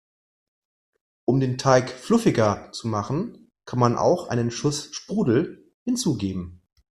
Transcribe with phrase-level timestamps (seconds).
[1.25, 6.63] Um den Teig fluffiger zu machen, kann man auch einen Schuss Sprudel hinzugeben.